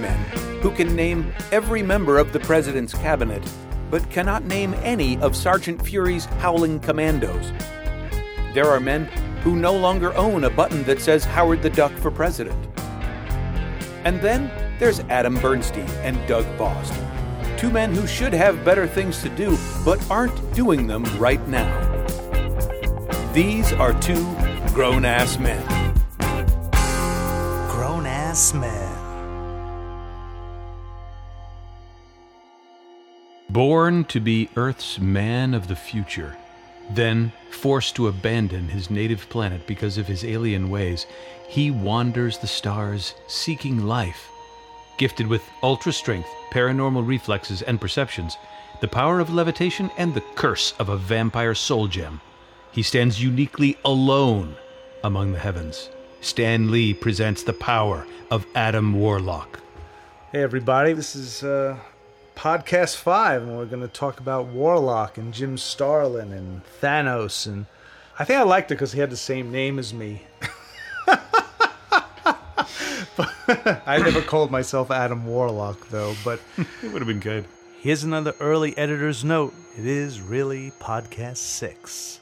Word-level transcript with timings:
men 0.00 0.18
who 0.60 0.70
can 0.70 0.96
name 0.96 1.32
every 1.52 1.82
member 1.82 2.18
of 2.18 2.32
the 2.32 2.40
president's 2.40 2.94
cabinet, 2.94 3.42
but 3.90 4.10
cannot 4.10 4.44
name 4.44 4.74
any 4.82 5.18
of 5.18 5.36
Sergeant 5.36 5.84
Fury's 5.84 6.24
howling 6.24 6.80
commandos. 6.80 7.52
There 8.54 8.66
are 8.66 8.80
men 8.80 9.04
who 9.42 9.56
no 9.56 9.74
longer 9.74 10.14
own 10.14 10.44
a 10.44 10.50
button 10.50 10.82
that 10.84 11.00
says 11.00 11.24
Howard 11.24 11.62
the 11.62 11.70
Duck 11.70 11.92
for 11.92 12.10
president. 12.10 12.56
And 14.04 14.20
then 14.20 14.50
there's 14.78 15.00
Adam 15.00 15.34
Bernstein 15.36 15.88
and 16.02 16.16
Doug 16.26 16.46
Bost, 16.56 16.94
two 17.56 17.70
men 17.70 17.94
who 17.94 18.06
should 18.06 18.32
have 18.32 18.64
better 18.64 18.86
things 18.86 19.22
to 19.22 19.28
do, 19.30 19.56
but 19.84 19.98
aren't 20.10 20.54
doing 20.54 20.86
them 20.86 21.04
right 21.18 21.46
now. 21.48 21.84
These 23.32 23.72
are 23.74 23.92
two 24.00 24.24
grown 24.72 25.04
ass 25.04 25.38
men. 25.38 25.62
Grown 27.70 28.06
ass 28.06 28.54
men. 28.54 28.87
Born 33.58 34.04
to 34.04 34.20
be 34.20 34.48
Earth's 34.54 35.00
man 35.00 35.52
of 35.52 35.66
the 35.66 35.74
future, 35.74 36.36
then 36.90 37.32
forced 37.50 37.96
to 37.96 38.06
abandon 38.06 38.68
his 38.68 38.88
native 38.88 39.28
planet 39.30 39.66
because 39.66 39.98
of 39.98 40.06
his 40.06 40.24
alien 40.24 40.70
ways, 40.70 41.06
he 41.48 41.72
wanders 41.72 42.38
the 42.38 42.46
stars 42.46 43.14
seeking 43.26 43.84
life. 43.84 44.28
Gifted 44.96 45.26
with 45.26 45.42
ultra 45.60 45.92
strength, 45.92 46.28
paranormal 46.52 47.04
reflexes, 47.04 47.62
and 47.62 47.80
perceptions, 47.80 48.36
the 48.80 48.86
power 48.86 49.18
of 49.18 49.34
levitation, 49.34 49.90
and 49.98 50.14
the 50.14 50.22
curse 50.36 50.72
of 50.78 50.88
a 50.88 50.96
vampire 50.96 51.56
soul 51.56 51.88
gem, 51.88 52.20
he 52.70 52.84
stands 52.84 53.20
uniquely 53.20 53.76
alone 53.84 54.54
among 55.02 55.32
the 55.32 55.40
heavens. 55.40 55.90
Stan 56.20 56.70
Lee 56.70 56.94
presents 56.94 57.42
the 57.42 57.54
power 57.54 58.06
of 58.30 58.46
Adam 58.54 58.92
Warlock. 58.92 59.58
Hey, 60.30 60.44
everybody. 60.44 60.92
This 60.92 61.16
is 61.16 61.42
uh, 61.42 61.76
podcast 62.38 62.94
five, 62.96 63.42
and 63.42 63.58
we're 63.58 63.66
going 63.66 63.82
to 63.82 63.88
talk 63.88 64.20
about 64.20 64.46
Warlock 64.46 65.18
and 65.18 65.34
Jim 65.34 65.58
Starlin 65.58 66.32
and 66.32 66.62
Thanos. 66.80 67.48
And 67.48 67.66
I 68.16 68.24
think 68.24 68.38
I 68.38 68.44
liked 68.44 68.70
it 68.70 68.74
because 68.74 68.92
he 68.92 69.00
had 69.00 69.10
the 69.10 69.16
same 69.16 69.50
name 69.50 69.76
as 69.78 69.92
me. 69.92 70.22
I 73.86 73.98
never 74.04 74.22
called 74.22 74.52
myself 74.52 74.90
Adam 74.92 75.26
Warlock, 75.26 75.88
though. 75.88 76.14
But 76.24 76.40
It 76.82 76.92
would 76.92 77.02
have 77.02 77.08
been 77.08 77.18
good. 77.18 77.44
here's 77.80 78.04
another 78.04 78.34
early 78.38 78.76
editor's 78.78 79.24
note 79.24 79.52
it 79.76 79.86
is 79.86 80.20
really 80.20 80.70
podcast 80.80 81.38
six. 81.38 82.20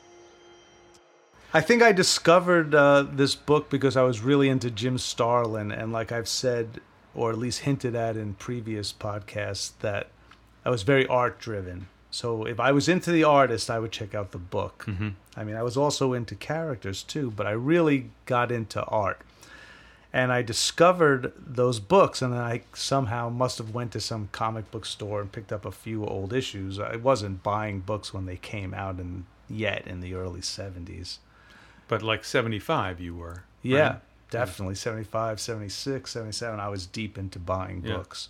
I 1.52 1.60
think 1.60 1.82
I 1.82 1.92
discovered 1.92 2.74
uh, 2.74 3.02
this 3.10 3.34
book 3.34 3.68
because 3.70 3.96
I 3.96 4.02
was 4.02 4.20
really 4.20 4.48
into 4.48 4.70
Jim 4.70 4.96
Starlin, 4.98 5.72
and 5.72 5.92
like 5.92 6.10
I've 6.12 6.28
said, 6.28 6.80
or 7.16 7.30
at 7.30 7.38
least 7.38 7.60
hinted 7.60 7.94
at 7.94 8.16
in 8.16 8.34
previous 8.34 8.92
podcasts, 8.92 9.72
that 9.80 10.08
I 10.64 10.70
was 10.70 10.82
very 10.82 11.06
art 11.06 11.40
driven. 11.40 11.88
So 12.10 12.44
if 12.44 12.60
I 12.60 12.72
was 12.72 12.88
into 12.88 13.10
the 13.10 13.24
artist, 13.24 13.70
I 13.70 13.78
would 13.78 13.92
check 13.92 14.14
out 14.14 14.30
the 14.30 14.38
book. 14.38 14.84
Mm-hmm. 14.86 15.08
I 15.36 15.44
mean, 15.44 15.56
I 15.56 15.62
was 15.62 15.76
also 15.76 16.12
into 16.12 16.34
characters 16.34 17.02
too, 17.02 17.30
but 17.30 17.46
I 17.46 17.50
really 17.50 18.10
got 18.26 18.52
into 18.52 18.82
art. 18.84 19.20
And 20.12 20.32
I 20.32 20.40
discovered 20.40 21.32
those 21.36 21.78
books, 21.78 22.22
and 22.22 22.32
then 22.32 22.40
I 22.40 22.62
somehow 22.72 23.28
must 23.28 23.58
have 23.58 23.74
went 23.74 23.92
to 23.92 24.00
some 24.00 24.30
comic 24.32 24.70
book 24.70 24.86
store 24.86 25.20
and 25.20 25.30
picked 25.30 25.52
up 25.52 25.66
a 25.66 25.72
few 25.72 26.06
old 26.06 26.32
issues. 26.32 26.78
I 26.78 26.96
wasn't 26.96 27.42
buying 27.42 27.80
books 27.80 28.14
when 28.14 28.24
they 28.24 28.36
came 28.36 28.72
out 28.72 28.96
and 28.96 29.26
yet 29.48 29.86
in 29.86 30.00
the 30.00 30.14
early 30.14 30.40
70s. 30.40 31.18
But 31.88 32.02
like 32.02 32.24
75, 32.24 32.98
you 33.00 33.14
were. 33.14 33.42
Yeah, 33.62 33.78
right? 33.78 34.00
Definitely. 34.30 34.74
75, 34.74 35.40
76, 35.40 36.10
77. 36.10 36.60
I 36.60 36.68
was 36.68 36.86
deep 36.86 37.16
into 37.18 37.38
buying 37.38 37.82
Yeah. 37.84 37.96
books. 37.96 38.28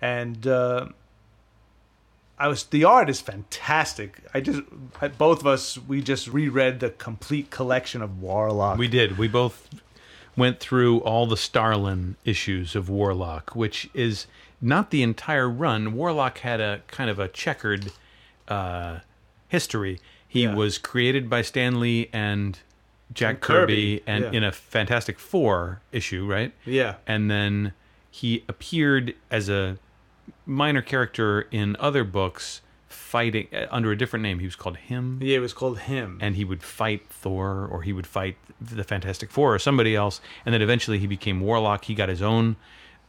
And 0.00 0.46
uh, 0.46 0.88
I 2.38 2.48
was, 2.48 2.64
the 2.64 2.84
art 2.84 3.08
is 3.08 3.20
fantastic. 3.20 4.18
I 4.34 4.40
just, 4.40 4.62
I- 5.00 5.08
both 5.08 5.40
of 5.40 5.46
us, 5.46 5.78
we 5.78 6.02
just 6.02 6.26
reread 6.28 6.80
the 6.80 6.90
complete 6.90 7.50
collection 7.50 8.02
of 8.02 8.20
Warlock. 8.20 8.78
We 8.78 8.88
did. 8.88 9.16
We 9.18 9.28
both 9.28 9.68
went 10.36 10.58
through 10.60 10.98
all 11.00 11.26
the 11.26 11.36
Starlin 11.36 12.16
issues 12.24 12.74
of 12.74 12.88
Warlock, 12.88 13.54
which 13.54 13.88
is 13.94 14.26
not 14.60 14.90
the 14.90 15.02
entire 15.02 15.48
run. 15.48 15.92
Warlock 15.92 16.38
had 16.38 16.60
a 16.60 16.80
kind 16.88 17.10
of 17.10 17.18
a 17.18 17.28
checkered 17.28 17.92
uh, 18.48 19.00
history. 19.48 20.00
He 20.26 20.44
Yeah. 20.44 20.54
was 20.54 20.78
created 20.78 21.28
by 21.28 21.42
Stan 21.42 21.78
Lee 21.78 22.08
and 22.12 22.58
Jack 23.12 23.34
And 23.34 23.40
Kirby, 23.40 23.98
Kirby, 23.98 24.02
and 24.06 24.24
yeah. 24.24 24.30
in 24.32 24.44
a 24.44 24.52
Fantastic 24.52 25.18
Four 25.18 25.80
issue, 25.92 26.26
right? 26.26 26.52
Yeah. 26.64 26.96
And 27.06 27.30
then 27.30 27.72
he 28.10 28.44
appeared 28.48 29.14
as 29.30 29.48
a 29.48 29.78
minor 30.46 30.82
character 30.82 31.42
in 31.50 31.76
other 31.80 32.04
books, 32.04 32.60
fighting 32.88 33.48
uh, 33.52 33.66
under 33.70 33.90
a 33.90 33.96
different 33.96 34.22
name. 34.22 34.38
He 34.38 34.44
was 34.46 34.56
called 34.56 34.76
Him 34.76 35.18
Yeah, 35.22 35.36
it 35.36 35.40
was 35.40 35.52
called 35.52 35.80
Him. 35.80 36.18
and 36.20 36.36
he 36.36 36.44
would 36.44 36.62
fight 36.62 37.06
Thor 37.08 37.66
or 37.70 37.82
he 37.82 37.92
would 37.92 38.06
fight 38.06 38.36
the 38.60 38.84
Fantastic 38.84 39.30
Four 39.30 39.54
or 39.54 39.58
somebody 39.58 39.96
else, 39.96 40.20
and 40.44 40.52
then 40.52 40.62
eventually 40.62 40.98
he 40.98 41.06
became 41.06 41.40
Warlock. 41.40 41.86
He 41.86 41.94
got 41.94 42.08
his 42.08 42.22
own 42.22 42.56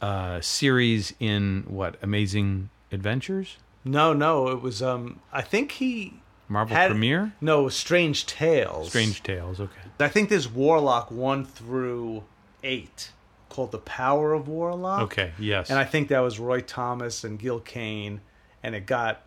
uh, 0.00 0.40
series 0.40 1.14
in 1.20 1.64
what 1.68 1.96
Amazing 2.02 2.70
Adventures, 2.92 3.56
no, 3.84 4.12
no, 4.14 4.48
it 4.48 4.62
was, 4.62 4.82
um, 4.82 5.20
I 5.32 5.42
think 5.42 5.72
he. 5.72 6.14
Marvel 6.48 6.76
had- 6.76 6.90
Premiere, 6.90 7.32
No, 7.40 7.68
Strange 7.68 8.26
Tales. 8.26 8.88
Strange 8.90 9.22
Tales. 9.22 9.60
Okay, 9.60 9.80
I 10.00 10.08
think 10.08 10.28
there's 10.28 10.48
Warlock 10.48 11.10
1 11.10 11.44
through 11.44 12.24
8 12.62 13.10
called 13.48 13.72
The 13.72 13.78
Power 13.78 14.32
of 14.32 14.48
Warlock. 14.48 15.02
okay, 15.02 15.32
yes, 15.38 15.70
And 15.70 15.78
I 15.78 15.84
think 15.84 16.08
that 16.08 16.20
was 16.20 16.38
Roy 16.38 16.60
Thomas 16.60 17.24
and 17.24 17.38
Gil 17.38 17.60
Kane, 17.60 18.20
and 18.62 18.74
it 18.74 18.86
got 18.86 19.22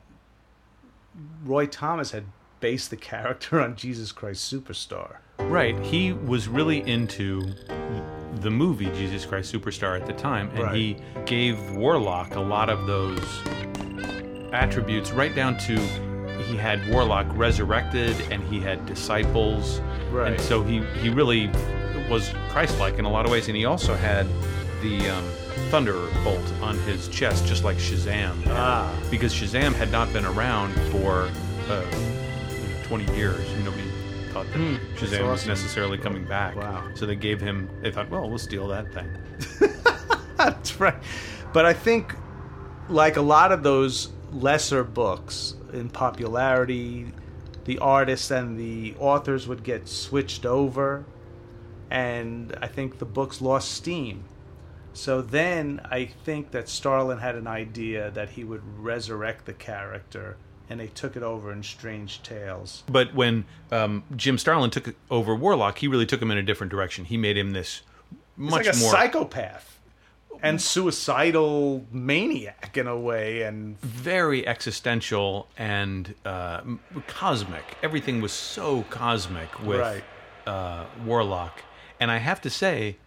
Roy 1.44 1.66
Thomas 1.66 2.12
had 2.12 2.26
based 2.60 2.90
the 2.90 2.98
character 2.98 3.60
on 3.62 3.76
Jesus 3.76 4.12
Christ 4.12 4.52
Superstar. 4.52 5.18
right. 5.40 5.78
He 5.86 6.12
was 6.14 6.48
really 6.48 6.88
into 6.88 7.54
the 8.42 8.50
movie 8.52 8.86
Jesus 8.96 9.26
Christ 9.26 9.54
Superstar 9.54 10.00
at 10.00 10.06
the 10.06 10.14
time, 10.14 10.50
and 10.50 10.60
Right. 10.64 10.76
he 10.76 10.98
gave 11.26 11.72
Warlock 11.76 12.36
a 12.36 12.40
lot 12.40 12.70
of 12.70 12.86
those 12.86 13.20
attributes, 14.54 15.12
right 15.12 15.34
down 15.36 15.58
to 15.60 15.78
he 16.44 16.56
had 16.56 16.88
Warlock 16.90 17.28
resurrected 17.32 18.16
and 18.32 18.44
he 18.44 18.60
had 18.60 18.86
disciples. 18.86 19.80
Right. 20.12 20.34
And 20.34 20.42
so 20.42 20.64
he, 20.64 20.84
he 21.02 21.10
really 21.10 21.48
was 22.10 22.34
Christ 22.50 22.80
like 22.80 23.00
in 23.00 23.06
a 23.06 23.10
lot 23.10 23.26
of 23.26 23.32
ways. 23.32 23.48
And 23.48 23.58
he 23.58 23.66
also 23.66 23.96
had 23.96 24.28
the 24.82 25.10
um, 25.10 25.24
Thunderbolt 25.70 26.54
on 26.62 26.78
his 26.80 27.08
chest, 27.10 27.46
just 27.46 27.64
like 27.64 27.78
Shazam. 27.78 28.44
Ah. 28.48 28.94
Because 29.10 29.34
Shazam 29.34 29.74
had 29.74 29.92
not 29.92 30.12
been 30.14 30.26
around 30.26 30.74
for 30.92 31.30
uh, 31.70 31.84
20 32.84 33.16
years. 33.16 33.40
and 33.54 33.66
Nobody 33.66 33.84
thought 34.32 34.48
that 34.54 34.80
that's 34.92 35.14
Shazam 35.14 35.30
was 35.30 35.48
necessarily 35.48 35.98
coming 35.98 36.26
back. 36.26 36.56
Wow. 36.56 36.88
So 36.94 37.06
they 37.06 37.16
gave 37.16 37.42
him, 37.42 37.70
they 37.82 37.92
thought, 37.92 38.10
well, 38.10 38.30
we'll 38.30 38.38
steal 38.38 38.68
that 38.70 38.94
thing. 38.94 39.10
That's 40.38 40.80
right. 40.80 40.96
But 41.54 41.66
I 41.66 41.74
think, 41.74 42.16
like 42.90 43.18
a 43.18 43.22
lot 43.22 43.52
of 43.52 43.64
those 43.64 44.10
lesser 44.32 44.84
books 44.84 45.56
in 45.74 45.90
popularity, 45.90 47.08
the 47.66 47.80
artists 47.80 48.32
and 48.32 48.58
the 48.58 48.96
authors 49.00 49.48
would 49.48 49.64
get 49.64 49.88
switched 49.88 50.46
over, 50.46 51.06
and 51.90 52.58
I 52.62 52.68
think 52.68 53.00
the 53.00 53.06
books 53.06 53.42
lost 53.42 53.72
steam. 53.72 54.24
So 54.94 55.22
then 55.22 55.82
I 55.92 56.06
think 56.06 56.52
that 56.52 56.70
Starlin 56.70 57.20
had 57.20 57.36
an 57.36 57.46
idea 57.46 58.10
that 58.12 58.30
he 58.30 58.44
would 58.44 58.64
resurrect 58.80 59.46
the 59.46 59.54
character, 59.54 60.38
and 60.70 60.80
they 60.80 60.88
took 60.88 61.16
it 61.16 61.24
over 61.24 61.52
in 61.52 61.62
Strange 61.62 62.24
Tales. 62.24 62.84
But 62.88 63.14
when 63.14 63.46
um, 63.72 64.04
Jim 64.16 64.38
Starlin 64.38 64.72
took 64.72 64.96
over 65.12 65.36
Warlock, 65.36 65.78
he 65.78 65.88
really 65.88 66.06
took 66.06 66.22
him 66.22 66.32
in 66.32 66.38
a 66.38 66.44
different 66.44 66.72
direction. 66.72 67.06
He 67.06 67.18
made 67.18 67.38
him 67.38 67.52
this 67.52 67.84
much 68.36 68.66
like 68.66 68.76
a 68.76 68.78
more 68.78 68.92
psychopath 68.92 69.77
and 70.44 70.62
suicidal 70.62 71.86
maniac 71.92 72.78
in 72.78 72.88
a 72.88 72.98
way, 72.98 73.42
and 73.44 73.80
very 73.82 74.48
existential 74.48 75.48
and 75.58 76.14
uh, 76.26 76.62
cosmic. 77.08 77.64
Everything 77.84 78.22
was 78.22 78.32
so 78.32 78.84
cosmic 78.90 79.62
with 79.64 79.80
Right. 79.80 80.04
uh, 80.46 80.86
Warlock, 81.06 81.64
and 82.00 82.12
I 82.12 82.18
have 82.18 82.42
to 82.42 82.50
say, 82.50 82.98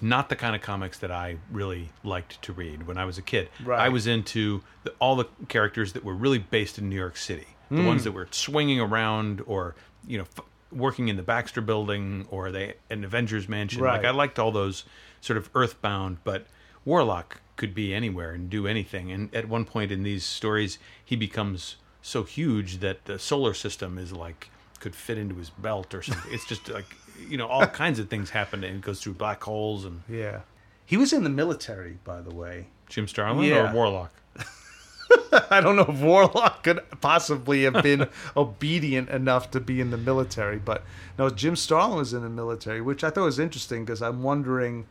not 0.00 0.28
the 0.28 0.36
kind 0.36 0.54
of 0.56 0.62
comics 0.62 0.98
that 0.98 1.10
I 1.10 1.36
really 1.50 1.90
liked 2.02 2.42
to 2.42 2.52
read 2.52 2.86
when 2.86 2.98
I 2.98 3.04
was 3.04 3.16
a 3.18 3.22
kid. 3.22 3.48
Right. 3.64 3.80
I 3.80 3.88
was 3.88 4.06
into 4.06 4.62
the, 4.82 4.92
all 4.98 5.16
the 5.16 5.26
characters 5.48 5.92
that 5.92 6.04
were 6.04 6.14
really 6.14 6.38
based 6.38 6.78
in 6.78 6.88
New 6.88 6.96
York 6.96 7.16
City, 7.16 7.46
the 7.70 7.76
Hmm. 7.76 7.86
ones 7.86 8.04
that 8.04 8.12
were 8.12 8.28
swinging 8.30 8.80
around 8.80 9.42
or 9.46 9.74
you 10.06 10.18
know. 10.18 10.24
F- 10.36 10.44
working 10.72 11.06
in 11.06 11.14
the 11.16 11.22
Baxter 11.22 11.60
building 11.60 12.26
or 12.32 12.50
they 12.50 12.74
an 12.90 13.04
Avengers 13.04 13.48
mansion 13.48 13.80
like 13.80 14.04
I 14.04 14.10
liked 14.10 14.40
all 14.40 14.50
those 14.50 14.82
sort 15.20 15.36
of 15.36 15.48
earthbound 15.54 16.16
but 16.24 16.48
Warlock 16.84 17.40
could 17.56 17.74
be 17.74 17.94
anywhere 17.94 18.32
and 18.32 18.50
do 18.50 18.66
anything. 18.66 19.10
And 19.12 19.34
at 19.34 19.48
one 19.48 19.64
point 19.64 19.92
in 19.92 20.02
these 20.02 20.24
stories, 20.24 20.78
he 21.04 21.16
becomes 21.16 21.76
so 22.02 22.22
huge 22.24 22.78
that 22.80 23.04
the 23.06 23.18
solar 23.18 23.54
system 23.54 23.96
is 23.98 24.12
like 24.12 24.50
could 24.80 24.94
fit 24.94 25.16
into 25.16 25.36
his 25.36 25.50
belt 25.50 25.94
or 25.94 26.02
something. 26.02 26.32
It's 26.32 26.46
just 26.46 26.68
like 26.68 26.84
you 27.28 27.36
know 27.38 27.46
all 27.46 27.66
kinds 27.84 27.98
of 27.98 28.08
things 28.10 28.30
happen 28.30 28.64
and 28.64 28.76
it 28.76 28.82
goes 28.82 29.00
through 29.02 29.14
black 29.14 29.42
holes 29.44 29.84
and 29.84 30.02
Yeah. 30.08 30.40
He 30.86 30.96
was 30.98 31.12
in 31.14 31.24
the 31.24 31.30
military, 31.30 31.98
by 32.04 32.20
the 32.20 32.34
way. 32.34 32.66
Jim 32.88 33.08
Starlin 33.08 33.44
Yeah. 33.48 33.70
or 33.70 33.74
Warlock? 33.74 34.12
I 35.50 35.60
don't 35.60 35.76
know 35.76 35.86
if 35.88 36.00
Warlock 36.00 36.62
could 36.62 36.80
possibly 37.00 37.62
have 37.64 37.82
been 37.82 38.08
obedient 38.36 39.08
enough 39.08 39.50
to 39.52 39.60
be 39.60 39.80
in 39.80 39.90
the 39.90 39.96
military, 39.96 40.58
but 40.58 40.84
no, 41.18 41.30
Jim 41.30 41.56
Starlin 41.56 41.96
was 41.96 42.12
in 42.12 42.22
the 42.22 42.28
military, 42.28 42.80
which 42.80 43.02
I 43.02 43.10
thought 43.10 43.24
was 43.24 43.38
interesting 43.38 43.84
because 43.84 44.02
I'm 44.02 44.22
wondering 44.22 44.86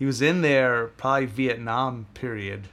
he 0.00 0.06
was 0.06 0.22
in 0.22 0.40
there 0.40 0.86
probably 0.96 1.26
Vietnam 1.26 2.06
period, 2.14 2.68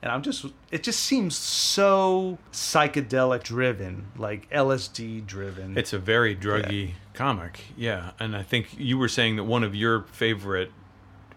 and 0.00 0.10
I'm 0.10 0.22
just 0.22 0.46
it 0.70 0.82
just 0.82 1.00
seems 1.00 1.36
so 1.36 2.38
psychedelic 2.50 3.42
driven, 3.42 4.06
like 4.16 4.48
LSD 4.48 5.26
driven. 5.26 5.76
It's 5.76 5.92
a 5.92 5.98
very 5.98 6.34
druggy 6.34 6.92
comic, 7.12 7.60
yeah. 7.76 8.12
And 8.18 8.34
I 8.34 8.42
think 8.44 8.68
you 8.78 8.96
were 8.96 9.08
saying 9.08 9.36
that 9.36 9.44
one 9.44 9.62
of 9.62 9.74
your 9.74 10.04
favorite 10.04 10.72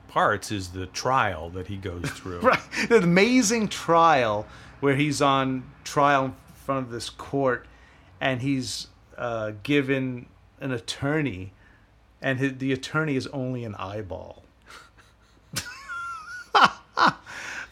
parts 0.08 0.50
is 0.50 0.70
the 0.70 0.86
trial 0.86 1.50
that 1.50 1.68
he 1.68 1.76
goes 1.76 2.10
through. 2.12 2.40
right, 2.40 2.62
an 2.90 3.04
amazing 3.04 3.68
trial 3.68 4.48
where 4.80 4.96
he's 4.96 5.22
on 5.22 5.70
trial 5.84 6.24
in 6.24 6.36
front 6.54 6.86
of 6.86 6.92
this 6.94 7.10
court, 7.10 7.68
and 8.22 8.42
he's 8.42 8.88
uh, 9.18 9.52
given 9.62 10.28
an 10.62 10.72
attorney, 10.72 11.52
and 12.22 12.40
his, 12.40 12.60
the 12.60 12.72
attorney 12.72 13.18
is 13.18 13.28
only 13.28 13.66
an 13.66 13.76
eyeball. 13.76 14.45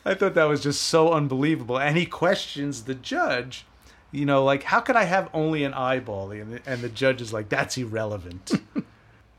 I 0.05 0.13
thought 0.13 0.33
that 0.33 0.45
was 0.45 0.61
just 0.61 0.83
so 0.83 1.13
unbelievable, 1.13 1.79
and 1.79 1.97
he 1.97 2.05
questions 2.05 2.83
the 2.83 2.95
judge. 2.95 3.65
You 4.11 4.25
know, 4.25 4.43
like 4.43 4.63
how 4.63 4.79
could 4.79 4.95
I 4.95 5.05
have 5.05 5.29
only 5.33 5.63
an 5.63 5.73
eyeball? 5.73 6.31
And 6.31 6.53
the, 6.53 6.61
and 6.65 6.81
the 6.81 6.89
judge 6.89 7.21
is 7.21 7.33
like, 7.33 7.49
"That's 7.49 7.77
irrelevant." 7.77 8.51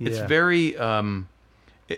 It's 0.00 0.18
very 0.18 0.76
um, 0.76 1.28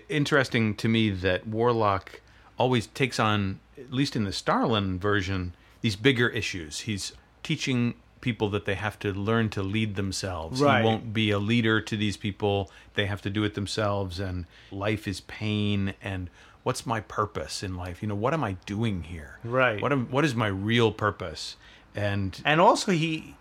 interesting 0.09 0.75
to 0.77 0.89
me 0.89 1.11
that 1.11 1.47
Warlock 1.47 2.21
always 2.59 2.87
takes 2.89 3.19
on, 3.19 3.61
at 3.77 3.93
least 3.93 4.17
in 4.17 4.25
the 4.25 4.33
Starlin 4.33 4.99
version, 4.99 5.55
these 5.81 5.97
bigger 5.97 6.29
issues. 6.29 6.81
He's 6.81 7.13
teaching 7.43 7.95
people 8.21 8.49
that 8.51 8.65
they 8.65 8.75
have 8.75 8.99
to 8.99 9.13
learn 9.13 9.49
to 9.51 9.63
lead 9.63 9.95
themselves. 9.95 10.61
Right. 10.61 10.81
He 10.81 10.87
won't 10.87 11.13
be 11.13 11.31
a 11.31 11.39
leader 11.39 11.81
to 11.81 11.97
these 11.97 12.17
people. 12.17 12.71
They 12.95 13.07
have 13.07 13.23
to 13.23 13.31
do 13.31 13.45
it 13.45 13.55
themselves. 13.55 14.19
And 14.19 14.47
life 14.73 15.07
is 15.07 15.21
pain. 15.23 15.95
And 16.03 16.29
what's 16.67 16.85
my 16.85 16.99
purpose 16.99 17.63
in 17.63 17.77
life? 17.77 18.03
You 18.03 18.09
know, 18.09 18.17
what 18.17 18.35
am 18.35 18.43
I 18.43 18.55
doing 18.67 19.05
here? 19.05 19.39
Right. 19.45 19.81
What 19.81 19.93
am, 19.93 20.11
What 20.11 20.25
is 20.25 20.35
my 20.35 20.49
real 20.49 20.91
purpose? 20.91 21.55
And 21.95 22.37
And 22.45 22.61
also, 22.61 22.91
he 22.91 23.37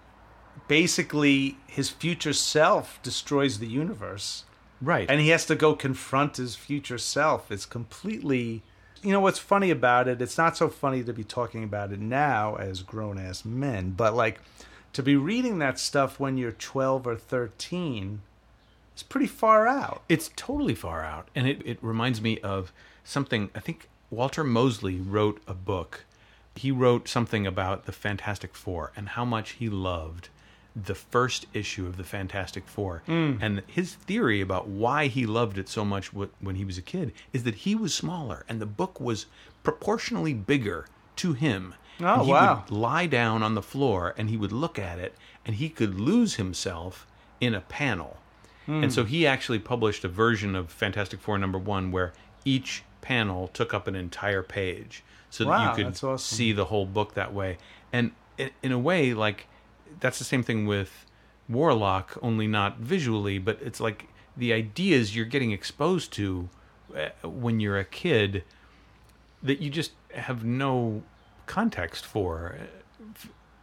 basically 0.68 1.57
his 1.66 1.89
future 1.89 2.33
self 2.33 3.01
destroys 3.01 3.57
the 3.57 3.66
universe, 3.66 4.44
right. 4.80 5.10
and 5.10 5.19
he 5.19 5.30
has 5.30 5.44
to 5.48 5.56
go 5.56 5.74
confront 5.74 6.38
his 6.38 6.56
future 6.56 7.00
self. 7.00 7.51
It's 7.51 7.66
completely, 7.66 8.62
you 9.01 9.12
know, 9.12 9.22
what's 9.22 9.39
funny 9.39 9.72
about 9.72 10.07
it? 10.07 10.22
It's 10.22 10.38
not 10.38 10.56
so 10.56 10.69
funny 10.69 11.04
to 11.04 11.12
be 11.12 11.24
talking 11.24 11.63
about 11.63 11.92
it 11.92 12.00
now 12.00 12.57
as 12.57 12.83
grown 12.83 13.18
ass 13.18 13.44
men, 13.44 13.95
but 13.98 14.13
like 14.13 14.39
to 14.94 15.01
be 15.01 15.16
reading 15.16 15.57
that 15.57 15.80
stuff 15.80 16.19
when 16.19 16.38
you're 16.38 16.51
12 16.51 17.07
or 17.07 17.16
13 17.16 18.22
is 18.95 19.01
pretty 19.01 19.25
far 19.25 19.68
out. 19.68 20.04
It's 20.07 20.30
totally 20.36 20.75
far 20.75 21.04
out. 21.04 21.27
And 21.33 21.48
it, 21.48 21.63
it 21.66 21.80
reminds 21.81 22.22
me 22.22 22.38
of 22.42 22.72
something, 23.06 23.50
I 23.56 23.60
think 23.60 23.88
Walter 24.10 24.44
Mosley 24.44 25.00
wrote 25.00 25.42
a 25.48 25.54
book. 25.54 26.06
He 26.56 26.72
wrote 26.72 27.07
something 27.07 27.48
about 27.48 27.86
the 27.86 27.92
Fantastic 27.92 28.56
Four 28.56 28.92
and 28.96 29.10
how 29.10 29.24
much 29.24 29.52
he 29.52 29.69
loved 29.69 30.30
the 30.75 30.96
first 30.96 31.46
issue 31.54 31.86
of 31.86 31.96
the 31.96 32.04
Fantastic 32.04 32.68
Four. 32.68 33.02
Hmm. 33.06 33.36
And 33.40 33.63
his 33.68 33.94
theory 33.94 34.42
about 34.42 34.68
why 34.68 35.07
he 35.07 35.25
loved 35.25 35.57
it 35.57 35.69
so 35.69 35.86
much 35.86 36.07
when 36.13 36.56
he 36.56 36.66
was 36.66 36.78
a 36.78 36.81
kid 36.81 37.13
is 37.31 37.44
that 37.44 37.56
he 37.56 37.75
was 37.75 37.94
smaller 37.94 38.46
and 38.50 38.60
the 38.60 38.66
book 38.66 39.00
was 39.00 39.25
proportionally 39.63 40.34
bigger 40.34 40.88
to 41.18 41.34
him. 41.34 41.75
Oh, 42.01 42.06
And 42.06 42.22
he 42.24 42.31
wow. 42.31 42.63
would 42.68 42.75
lie 42.75 43.06
down 43.06 43.42
on 43.42 43.56
the 43.56 43.62
floor 43.62 44.13
and 44.18 44.30
he 44.30 44.36
would 44.36 44.51
look 44.51 44.78
at 44.78 45.00
it 45.00 45.16
and 45.46 45.56
he 45.56 45.69
could 45.69 46.00
lose 46.00 46.36
himself 46.36 47.08
in 47.40 47.54
a 47.54 47.62
panel. 47.62 48.18
And 48.68 48.86
hmm. 48.86 48.90
so 48.90 49.04
he 49.06 49.28
actually 49.28 49.60
published 49.60 50.04
a 50.04 50.10
version 50.10 50.56
of 50.56 50.72
Fantastic 50.72 51.22
Four 51.22 51.38
number 51.38 51.60
one 51.60 51.92
where 51.92 52.13
each 52.44 52.84
panel 53.06 53.48
took 53.50 53.74
up 53.74 53.88
an 53.88 53.96
entire 53.96 54.44
page 54.44 55.04
so 55.30 55.44
that 55.46 55.78
you 55.78 55.84
could 55.84 55.94
awesome. 56.04 56.18
see 56.18 56.52
the 56.52 56.66
whole 56.66 56.86
book 56.86 57.13
that 57.13 57.34
way. 57.34 57.57
And 57.94 58.12
in 58.63 58.72
a 58.72 58.80
way, 58.80 59.13
like, 59.13 59.48
that's 60.00 60.18
the 60.18 60.25
same 60.25 60.44
thing 60.44 60.66
with 60.66 61.06
Warlock, 61.48 62.18
only 62.22 62.48
not 62.48 62.78
visually, 62.80 63.38
but 63.38 63.60
it's 63.62 63.80
like 63.80 64.07
the 64.36 64.52
ideas 64.54 65.16
you're 65.16 65.25
getting 65.25 65.52
exposed 65.52 66.12
to 66.13 66.50
uh, 66.96 67.28
when 67.28 67.60
you're 67.60 67.78
a 67.80 67.86
kid 67.86 68.44
that 69.44 69.62
you 69.62 69.69
just 69.69 69.92
have 70.13 70.44
no 70.44 71.04
context 71.46 72.06
for. 72.06 72.58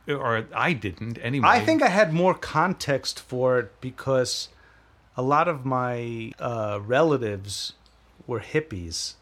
uh, 0.08 0.14
Or 0.14 0.46
I 0.54 0.72
didn't 0.72 1.18
anyway. 1.22 1.48
I 1.48 1.64
think 1.64 1.82
I 1.82 1.88
had 1.88 2.12
more 2.12 2.34
context 2.34 3.20
for 3.20 3.58
it 3.58 3.80
because 3.80 4.48
a 5.16 5.22
lot 5.22 5.48
of 5.48 5.64
my 5.64 6.32
uh, 6.38 6.80
relatives 6.84 7.74
were 8.26 8.40
hippies. 8.40 9.14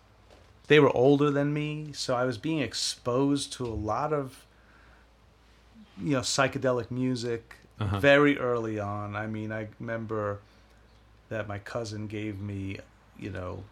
They 0.70 0.78
were 0.78 0.96
older 0.96 1.32
than 1.32 1.52
me, 1.52 1.88
so 1.94 2.14
I 2.14 2.24
was 2.24 2.38
being 2.38 2.60
exposed 2.60 3.52
to 3.54 3.66
a 3.66 3.74
lot 3.74 4.12
of 4.12 4.46
you 6.00 6.12
know 6.12 6.20
psychedelic 6.20 6.92
music 6.92 7.56
uh-huh. 7.80 7.98
very 7.98 8.38
early 8.38 8.78
on. 8.78 9.16
I 9.16 9.26
mean, 9.26 9.50
I 9.50 9.66
remember 9.80 10.38
that 11.28 11.48
my 11.48 11.58
cousin 11.58 12.06
gave 12.06 12.40
me, 12.40 12.78
you 13.18 13.30
know, 13.30 13.64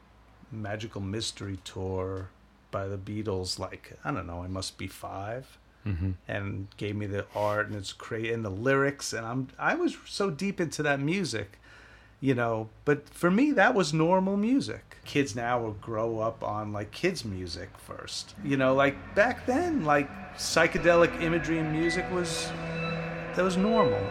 Magical 0.50 1.00
Mystery 1.00 1.60
Tour 1.62 2.30
by 2.72 2.88
the 2.88 2.98
Beatles. 2.98 3.60
Like 3.60 3.92
I 4.04 4.10
don't 4.10 4.26
know, 4.26 4.42
I 4.42 4.48
must 4.48 4.76
be 4.76 4.88
five 4.88 5.56
mm-hmm. 5.86 6.10
and 6.26 6.66
gave 6.78 6.96
me 6.96 7.06
the 7.06 7.26
art 7.32 7.68
and 7.68 7.76
it's 7.76 7.92
great 7.92 8.32
and 8.32 8.44
the 8.44 8.50
lyrics 8.50 9.12
and 9.12 9.24
I'm 9.24 9.46
I 9.56 9.76
was 9.76 9.96
so 10.04 10.30
deep 10.30 10.60
into 10.60 10.82
that 10.82 10.98
music, 10.98 11.60
you 12.20 12.34
know. 12.34 12.68
But 12.84 13.08
for 13.08 13.30
me, 13.30 13.52
that 13.52 13.74
was 13.74 13.92
normal 13.92 14.36
music. 14.36 14.96
Kids 15.04 15.34
now 15.34 15.60
will 15.60 15.72
grow 15.72 16.20
up 16.20 16.42
on 16.42 16.72
like 16.72 16.90
kids 16.90 17.24
music 17.24 17.70
first, 17.78 18.34
you 18.44 18.56
know. 18.56 18.74
Like 18.74 18.96
back 19.14 19.46
then, 19.46 19.84
like 19.84 20.08
psychedelic 20.36 21.22
imagery 21.22 21.58
and 21.58 21.72
music 21.72 22.10
was 22.12 22.50
that 23.34 23.44
was 23.44 23.56
normal. 23.56 24.02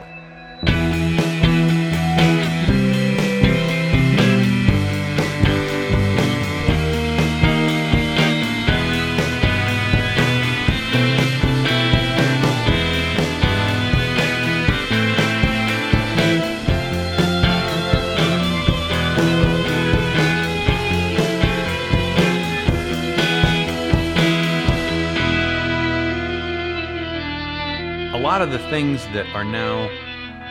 Things 28.70 29.06
that 29.08 29.26
are 29.34 29.46
now 29.46 29.90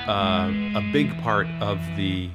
uh, 0.06 0.50
a 0.78 0.90
big 0.92 1.16
part 1.20 1.46
of 1.60 1.78
the 1.96 2.30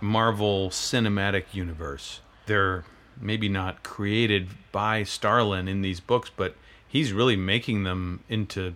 Marvel 0.00 0.70
cinematic 0.70 1.44
universe, 1.52 2.20
they're 2.46 2.84
maybe 3.20 3.48
not 3.48 3.82
created 3.82 4.48
by 4.72 5.02
Starlin 5.02 5.68
in 5.68 5.82
these 5.82 6.00
books, 6.00 6.30
but 6.34 6.54
he's 6.86 7.12
really 7.12 7.36
making 7.36 7.84
them 7.84 8.20
into 8.28 8.74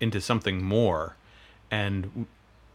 into 0.00 0.20
something 0.20 0.62
more, 0.62 1.16
and 1.70 2.26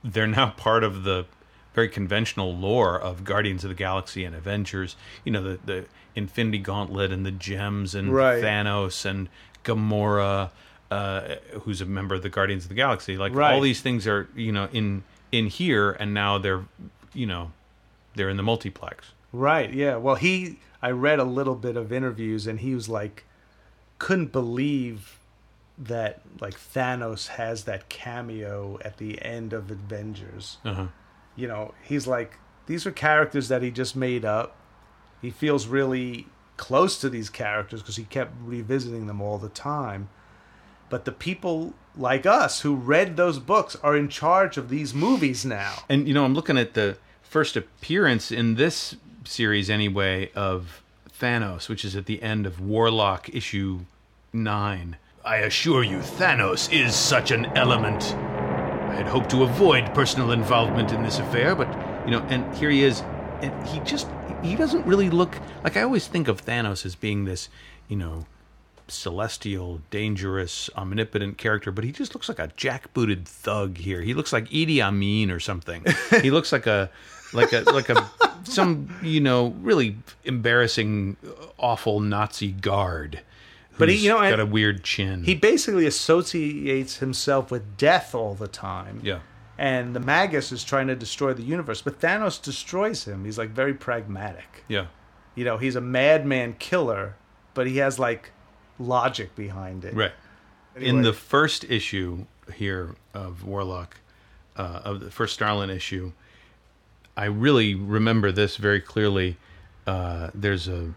they're 0.04 0.28
now 0.28 0.50
part 0.58 0.84
of 0.84 1.04
the 1.04 1.26
very 1.74 1.90
conventional 1.90 2.56
lore 2.56 3.00
of 3.00 3.24
Guardians 3.24 3.64
of 3.64 3.70
the 3.70 3.76
Galaxy 3.76 4.24
and 4.24 4.36
Avengers. 4.36 4.96
You 5.26 5.34
know, 5.34 5.44
the 5.44 5.60
the 5.66 5.86
Infinity 6.16 6.60
Gauntlet 6.60 7.12
and 7.12 7.26
the 7.26 7.32
gems 7.32 7.94
and 7.94 8.14
Right. 8.14 8.42
Thanos 8.44 9.06
and 9.06 9.28
Gamora, 9.64 10.50
uh, 10.92 11.36
who's 11.62 11.82
a 11.82 11.86
member 11.86 12.14
of 12.14 12.22
the 12.22 12.30
Guardians 12.30 12.64
of 12.66 12.70
the 12.70 12.76
Galaxy. 12.76 13.18
Like 13.18 13.34
Right. 13.34 13.54
all 13.54 13.62
these 13.62 13.82
things 13.82 14.06
are 14.06 14.28
you 14.36 14.52
know 14.52 14.68
in 14.72 15.04
in 15.32 15.48
here, 15.48 15.92
and 15.92 16.14
now 16.14 16.38
they're 16.38 16.66
you 17.14 17.26
know 17.26 17.52
they're 18.16 18.30
in 18.30 18.38
the 18.38 18.44
multiplex. 18.44 19.12
Right, 19.34 19.74
yeah. 19.74 19.96
Well, 19.96 20.16
he 20.16 20.60
I 20.82 20.92
read 20.92 21.20
a 21.20 21.24
little 21.24 21.56
bit 21.56 21.78
of 21.78 21.92
interviews 21.92 22.46
and 22.48 22.60
he 22.60 22.76
was 22.76 22.90
like 22.90 23.24
couldn't 23.98 24.32
believe 24.32 25.18
that 25.78 26.22
like 26.42 26.56
Thanos 26.56 27.28
has 27.28 27.64
that 27.64 27.88
cameo 27.88 28.78
at 28.84 28.98
the 28.98 29.22
end 29.22 29.54
of 29.54 29.72
Avengers. 29.72 30.58
Uh-huh. 30.66 30.88
You 31.36 31.48
know, 31.48 31.74
he's 31.84 32.06
like 32.08 32.38
these 32.68 32.86
are 32.86 32.92
characters 32.92 33.48
that 33.48 33.62
he 33.62 33.72
just 33.72 33.96
made 33.96 34.26
up. 34.26 34.58
He 35.22 35.30
feels 35.30 35.68
really 35.68 36.28
close 36.58 37.00
to 37.00 37.10
these 37.10 37.30
characters 37.30 37.82
because 37.82 37.96
he 37.96 38.04
kept 38.04 38.34
revisiting 38.44 39.08
them 39.08 39.22
all 39.22 39.38
the 39.38 39.50
time. 39.50 40.10
But 40.92 41.06
the 41.06 41.12
people 41.14 41.74
like 41.96 42.26
us 42.26 42.62
who 42.62 42.76
read 42.76 43.16
those 43.16 43.40
books 43.40 43.78
are 43.82 43.96
in 43.96 44.10
charge 44.10 44.58
of 44.58 44.68
these 44.68 44.94
movies 44.94 45.46
now. 45.46 45.74
And 45.88 46.06
you 46.06 46.14
know, 46.14 46.26
I'm 46.26 46.36
looking 46.36 46.58
at 46.58 46.74
the 46.74 46.98
first 47.24 47.56
appearance 47.56 48.30
in 48.30 48.56
this 48.56 48.98
series 49.24 49.70
anyway 49.70 50.32
of 50.36 50.84
Thanos, 51.10 51.70
which 51.70 51.86
is 51.86 51.96
at 51.96 52.08
the 52.08 52.22
end 52.22 52.46
of 52.46 52.60
Warlock 52.60 53.30
issue 53.30 53.86
9. 54.34 54.98
I 55.24 55.38
assure 55.38 55.84
you, 55.84 56.00
Thanos 56.00 56.72
is 56.74 56.94
such 56.94 57.32
an 57.32 57.46
element. 57.56 58.14
I 58.14 58.96
had 58.96 59.08
hoped 59.08 59.30
to 59.30 59.44
avoid 59.44 59.94
personal 59.94 60.32
involvement 60.34 60.92
in 60.92 61.04
this 61.04 61.20
affair, 61.20 61.56
but, 61.56 61.70
you 62.06 62.12
know, 62.12 62.20
and 62.28 62.54
here 62.56 62.70
he 62.70 62.84
is, 62.84 63.02
and 63.42 63.68
he 63.68 63.80
just, 63.82 64.10
he 64.44 64.58
doesn't 64.58 64.86
really 64.86 65.10
look 65.10 65.38
like 65.64 65.78
I 65.78 65.84
always 65.84 66.08
think 66.08 66.28
of 66.28 66.44
Thanos 66.44 66.86
as 66.86 66.96
being 66.96 67.24
this, 67.24 67.48
you 67.88 67.96
know, 67.96 68.26
celestial, 68.92 69.82
dangerous, 69.90 70.70
omnipotent 70.76 71.38
character, 71.38 71.72
but 71.72 71.84
he 71.84 71.92
just 71.92 72.14
looks 72.14 72.28
like 72.30 72.40
a 72.40 72.48
jackbooted 72.50 73.26
thug 73.26 73.78
here. 73.78 74.02
He 74.02 74.14
looks 74.14 74.32
like 74.34 74.50
Idi 74.50 74.80
Amin 74.82 75.32
or 75.32 75.40
something. 75.40 75.86
he 76.22 76.32
looks 76.32 76.52
like 76.52 76.68
a 76.68 76.90
like 77.34 77.54
a 77.54 77.62
like 77.62 77.90
a 77.90 78.10
some 78.44 78.94
you 79.02 79.22
know 79.22 79.50
really 79.62 79.96
embarrassing, 80.26 81.18
uh, 81.26 81.32
awful 81.58 82.00
Nazi 82.00 82.52
guard. 82.52 83.22
But 83.78 83.90
he- 83.90 83.96
you 83.96 84.10
know, 84.10 84.20
got 84.20 84.40
a 84.40 84.46
weird 84.46 84.84
chin. 84.84 85.24
He 85.24 85.34
basically 85.36 85.86
associates 85.86 86.98
himself 86.98 87.52
with 87.52 87.78
death 87.78 88.14
all 88.14 88.36
the 88.36 88.48
time. 88.48 89.00
yeah. 89.04 89.20
And 89.58 89.96
the 89.96 90.00
Magus 90.00 90.52
is 90.52 90.64
trying 90.64 90.88
to 90.88 90.96
destroy 90.96 91.34
the 91.34 91.44
universe, 91.44 91.84
but 91.84 92.00
Thanos 92.02 92.42
destroys 92.42 93.06
him. 93.06 93.26
He's 93.26 93.38
like 93.38 93.52
very 93.52 93.76
pragmatic. 93.76 94.64
Yeah. 94.68 94.88
You 95.36 95.46
know, 95.46 95.58
he's 95.58 95.76
a 95.76 95.82
madman 95.82 96.54
killer, 96.58 97.16
but 97.54 97.68
he 97.68 97.78
has 97.78 98.00
like 98.00 98.32
logic 98.80 99.36
behind 99.36 99.86
it. 99.86 99.94
Right. 99.94 100.12
In 100.76 101.02
the 101.02 101.14
first 101.14 101.66
issue 101.66 102.26
here 102.54 102.96
of 103.14 103.44
Warlock, 103.44 103.98
uh, 104.56 104.82
of 104.84 105.00
the 105.02 105.12
first 105.12 105.34
Starlin 105.34 105.70
issue, 105.70 106.14
I 107.18 107.26
really 107.26 107.76
remember 107.76 108.32
this 108.32 108.58
very 108.58 108.80
clearly. 108.80 109.38
Uh, 109.86 110.30
there's 110.34 110.68
a, 110.68 110.94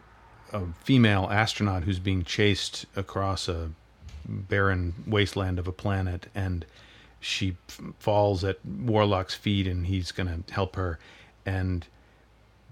a 0.52 0.62
female 0.84 1.28
astronaut 1.30 1.82
who's 1.82 1.98
being 1.98 2.22
chased 2.22 2.86
across 2.94 3.48
a 3.48 3.70
barren 4.26 4.94
wasteland 5.06 5.58
of 5.58 5.66
a 5.66 5.72
planet, 5.72 6.28
and 6.34 6.64
she 7.20 7.56
f- 7.68 7.80
falls 7.98 8.44
at 8.44 8.64
Warlock's 8.64 9.34
feet, 9.34 9.66
and 9.66 9.86
he's 9.86 10.12
going 10.12 10.28
to 10.28 10.54
help 10.54 10.76
her. 10.76 10.98
And 11.44 11.86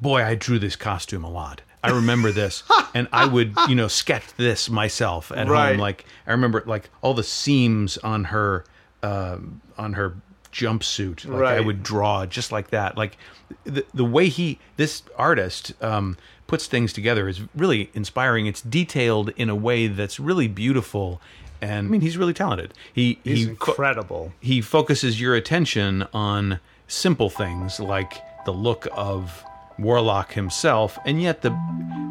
boy, 0.00 0.23
I 0.23 0.35
drew 0.35 0.59
this 0.59 0.76
costume 0.76 1.25
a 1.25 1.30
lot. 1.30 1.62
I 1.84 1.90
remember 1.90 2.30
this, 2.32 2.62
and 2.94 3.08
I 3.12 3.26
would, 3.26 3.54
you 3.68 3.74
know, 3.74 3.88
sketch 3.88 4.24
this 4.36 4.70
myself 4.70 5.32
at 5.32 5.48
Right. 5.48 5.70
home. 5.72 5.78
Like 5.78 6.04
I 6.26 6.30
remember, 6.32 6.62
like 6.66 6.90
all 7.00 7.14
the 7.14 7.22
seams 7.24 7.98
on 7.98 8.24
her, 8.24 8.64
um 9.02 9.60
on 9.76 9.94
her 9.94 10.14
jumpsuit. 10.52 11.24
Like 11.26 11.34
I 11.40 11.56
Right. 11.56 11.64
would 11.64 11.82
draw 11.82 12.26
just 12.26 12.52
like 12.52 12.70
that. 12.70 12.96
Like 12.96 13.16
the 13.64 13.84
the 13.94 14.04
way 14.04 14.28
he, 14.28 14.58
this 14.76 15.02
artist, 15.16 15.72
um, 15.82 16.16
puts 16.46 16.66
things 16.66 16.92
together 16.92 17.28
is 17.28 17.40
really 17.54 17.90
inspiring. 17.94 18.46
It's 18.46 18.60
detailed 18.62 19.30
in 19.36 19.48
a 19.48 19.54
way 19.56 19.86
that's 19.88 20.20
really 20.20 20.48
beautiful, 20.48 21.20
and 21.62 21.86
I 21.88 21.90
mean, 21.90 22.00
he's 22.02 22.16
really 22.18 22.34
talented. 22.34 22.74
He 22.92 23.18
He's 23.24 23.38
he 23.38 23.44
fo- 23.46 23.50
incredible. 23.50 24.32
he 24.40 24.60
focuses 24.60 25.20
your 25.20 25.34
attention 25.34 26.06
on 26.12 26.60
simple 26.86 27.30
things 27.30 27.80
like 27.80 28.22
the 28.44 28.52
look 28.52 28.86
of 28.92 29.42
Warlock 29.78 30.32
himself, 30.32 30.98
and 31.04 31.20
yet 31.20 31.42
the 31.42 31.50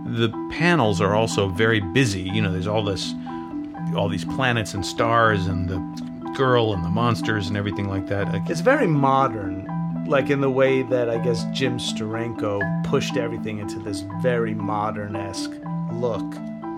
the 0.05 0.29
panels 0.51 0.99
are 0.99 1.15
also 1.15 1.47
very 1.47 1.79
busy. 1.79 2.21
You 2.23 2.41
know, 2.41 2.51
there's 2.51 2.67
all 2.67 2.83
this, 2.83 3.13
all 3.95 4.09
these 4.09 4.25
planets 4.25 4.73
and 4.73 4.85
stars, 4.85 5.47
and 5.47 5.69
the 5.69 5.79
girl 6.35 6.73
and 6.73 6.83
the 6.83 6.89
monsters 6.89 7.47
and 7.47 7.57
everything 7.57 7.87
like 7.87 8.07
that. 8.07 8.27
It's 8.49 8.61
very 8.61 8.87
modern, 8.87 9.67
like 10.07 10.29
in 10.29 10.41
the 10.41 10.49
way 10.49 10.81
that 10.83 11.09
I 11.09 11.17
guess 11.17 11.45
Jim 11.53 11.77
Steranko 11.77 12.83
pushed 12.85 13.17
everything 13.17 13.59
into 13.59 13.79
this 13.79 14.03
very 14.21 14.53
modern 14.53 15.15
esque 15.15 15.51
look. 15.93 16.25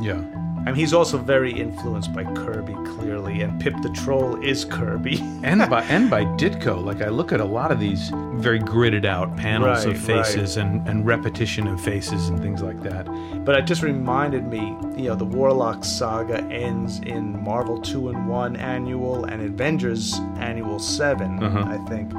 yeah, 0.02 0.22
I 0.66 0.68
mean, 0.68 0.76
he's 0.76 0.94
also 0.94 1.18
very 1.18 1.52
influenced 1.52 2.14
by 2.14 2.24
Kirby, 2.24 2.74
clearly, 2.98 3.42
and 3.42 3.60
Pip 3.60 3.74
the 3.82 3.90
Troll 3.90 4.42
is 4.42 4.64
Kirby. 4.64 5.18
and 5.44 5.60
by 5.70 5.84
and 5.84 6.10
by 6.10 6.24
Ditko. 6.24 6.84
Like 6.84 7.02
I 7.02 7.10
look 7.10 7.34
at 7.34 7.42
a 7.42 7.46
lot 7.46 7.72
of 7.72 7.80
these 7.82 8.10
very 8.36 8.60
gridded 8.60 9.04
out 9.06 9.36
panels 9.36 9.86
Right, 9.86 9.96
of 9.96 10.02
faces 10.02 10.56
and 10.58 10.88
and 10.88 11.06
repetition 11.06 11.68
of 11.68 11.82
faces 11.82 12.30
and 12.30 12.40
things 12.42 12.62
like 12.62 12.82
that. 12.84 13.06
but 13.46 13.56
it 13.58 13.66
just 13.68 13.84
reminded 13.84 14.46
me, 14.48 14.60
you 14.96 15.10
know, 15.10 15.16
the 15.16 15.26
Warlock 15.26 15.84
saga 15.84 16.42
ends 16.46 17.00
in 17.00 17.44
Marvel 17.44 17.78
Two-in-One 17.82 18.56
annual 18.56 19.26
and 19.26 19.42
Avengers 19.42 20.14
annual 20.38 20.80
7, 20.80 21.44
Uh-huh. 21.44 21.66
I 21.68 21.78
think. 21.90 22.14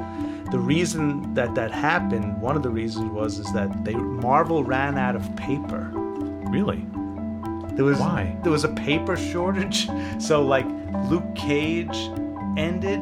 The 0.51 0.59
reason 0.59 1.33
that 1.33 1.55
that 1.55 1.71
happened, 1.71 2.39
one 2.39 2.55
of 2.55 2.61
the 2.61 2.69
reasons 2.69 3.11
was 3.11 3.39
is 3.39 3.51
that 3.53 3.83
they 3.83 3.95
Marvel 3.95 4.63
ran 4.63 4.97
out 4.99 5.15
of 5.15 5.35
paper. 5.35 5.89
Really, 6.55 6.85
There 7.75 7.85
was 7.85 7.99
Why? 7.99 8.35
there 8.43 8.51
was 8.51 8.63
a 8.63 8.69
paper 8.69 9.15
shortage. 9.17 9.87
So 10.19 10.41
like 10.41 10.65
Luke 11.09 11.35
Cage 11.35 11.95
ended 12.57 13.01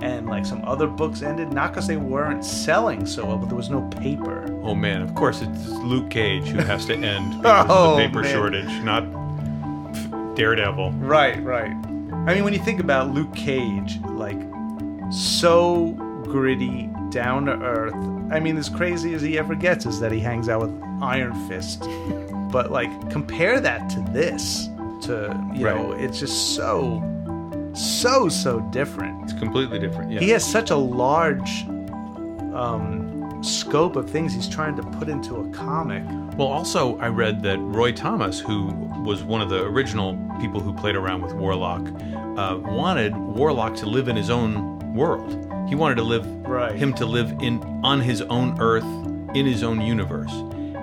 and 0.00 0.26
like 0.26 0.44
some 0.44 0.62
other 0.64 0.86
books 0.86 1.22
ended, 1.22 1.52
not 1.52 1.70
because 1.72 1.86
they 1.86 1.96
weren't 1.96 2.44
selling 2.44 3.06
so 3.06 3.24
well, 3.26 3.36
but 3.38 3.46
there 3.48 3.56
was 3.56 3.70
no 3.70 3.82
paper. 3.90 4.44
Oh 4.62 4.74
man, 4.74 5.02
of 5.02 5.14
course 5.14 5.40
it's 5.40 5.66
Luke 5.68 6.10
Cage 6.10 6.48
who 6.48 6.58
has 6.58 6.84
to 6.86 6.94
end 6.94 7.36
because 7.42 7.66
Oh, 7.70 7.92
of 7.92 7.96
the 7.98 8.04
oh, 8.04 8.06
paper 8.06 8.22
man. 8.22 8.32
shortage, 8.34 8.82
not 8.84 10.34
Daredevil. 10.34 10.92
Right, 10.92 11.42
right. 11.42 11.70
I 11.72 12.34
mean, 12.34 12.44
when 12.44 12.52
you 12.52 12.58
think 12.60 12.80
about 12.80 13.10
Luke 13.14 13.34
Cage, 13.34 13.98
like 14.04 14.38
so 15.10 15.92
gritty, 16.24 16.90
down 17.10 17.46
to 17.46 17.52
earth. 17.52 17.94
I 18.30 18.38
mean, 18.40 18.56
as 18.58 18.68
crazy 18.68 19.14
as 19.14 19.22
he 19.22 19.38
ever 19.38 19.54
gets 19.54 19.86
is 19.86 19.98
that 20.00 20.12
he 20.12 20.20
hangs 20.20 20.48
out 20.48 20.60
with 20.60 20.82
Iron 21.02 21.34
Fist. 21.48 21.88
but 22.50 22.70
like, 22.70 23.10
compare 23.10 23.60
that 23.60 23.88
to 23.90 24.00
this. 24.12 24.68
To 25.02 25.32
you 25.54 25.64
know, 25.64 25.92
it's 25.92 26.18
just 26.18 26.56
so, 26.56 27.00
so, 27.72 28.28
so 28.28 28.60
different. 28.72 29.22
It's 29.22 29.32
completely 29.38 29.78
different. 29.78 30.10
Yeah. 30.10 30.18
He 30.20 30.30
has 30.30 30.44
such 30.44 30.70
a 30.70 30.76
large 30.76 31.64
um, 32.54 33.40
scope 33.42 33.96
of 33.96 34.10
things 34.10 34.34
he's 34.34 34.48
trying 34.48 34.76
to 34.76 34.82
put 34.82 35.08
into 35.08 35.36
a 35.36 35.48
comic. 35.50 36.02
Well, 36.36 36.48
also 36.48 36.98
I 36.98 37.08
read 37.08 37.42
that 37.44 37.58
Roy 37.60 37.92
Thomas, 37.92 38.40
who 38.40 38.66
was 39.04 39.22
one 39.22 39.40
of 39.40 39.48
the 39.50 39.64
original 39.64 40.14
people 40.40 40.60
who 40.60 40.72
played 40.74 40.96
around 40.96 41.22
with 41.22 41.32
Warlock, 41.34 41.82
uh, 42.36 42.58
wanted 42.58 43.16
Warlock 43.16 43.76
to 43.76 43.86
live 43.86 44.08
in 44.08 44.16
his 44.16 44.30
own 44.30 44.94
world. 44.94 45.44
He 45.68 45.74
wanted 45.74 45.96
to 45.96 46.02
live 46.02 46.26
Right. 46.46 46.74
him 46.74 46.92
to 46.94 47.06
live 47.06 47.32
in 47.40 47.60
on 47.84 48.00
his 48.00 48.22
own 48.22 48.56
Earth, 48.58 48.84
in 49.34 49.44
his 49.46 49.62
own 49.62 49.80
universe. 49.82 50.32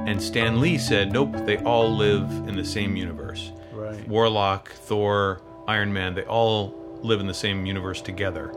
And 0.06 0.22
Stan 0.22 0.62
Lee 0.62 0.78
said, 0.78 1.12
"Nope, 1.12 1.34
they 1.46 1.58
all 1.60 1.90
live 1.90 2.30
in 2.48 2.56
the 2.56 2.66
same 2.66 2.96
universe." 2.96 3.52
Right. 3.74 4.08
Warlock, 4.08 4.72
Thor, 4.72 5.42
Iron 5.68 5.92
Man, 5.92 6.14
they 6.14 6.24
all 6.24 7.00
live 7.02 7.20
in 7.20 7.28
the 7.28 7.34
same 7.34 7.66
universe 7.66 8.02
together. 8.02 8.54